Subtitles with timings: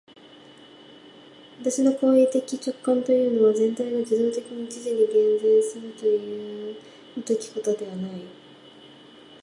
[1.61, 6.75] 私の行為的直観というのは、全体が受働的に一時に現前するなどいう
[7.17, 8.11] 如きことではない。